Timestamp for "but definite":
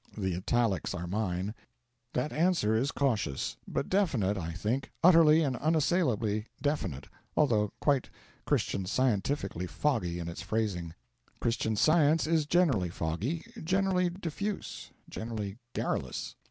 3.67-4.35